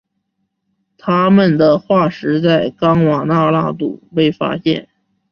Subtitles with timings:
[0.97, 4.89] 它们的化石在冈瓦纳大陆被发现。